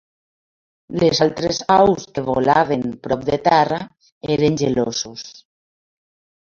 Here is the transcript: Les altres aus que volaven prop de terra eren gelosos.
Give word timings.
Les 1.03 1.21
altres 1.25 1.59
aus 1.75 2.07
que 2.15 2.25
volaven 2.31 2.89
prop 3.07 3.29
de 3.31 3.41
terra 3.51 3.81
eren 4.39 4.61
gelosos. 4.67 5.33